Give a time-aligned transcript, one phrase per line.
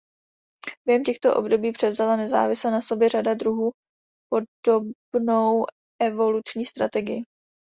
[0.87, 3.71] Během těchto období převzala nezávisle na sobě řada druhů
[4.31, 5.65] podobnou
[6.01, 7.25] evoluční strategii.